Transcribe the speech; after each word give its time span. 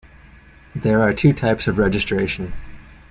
There 0.73 1.03
are 1.03 1.13
two 1.13 1.31
types 1.31 1.67
of 1.67 1.77
registration. 1.77 2.53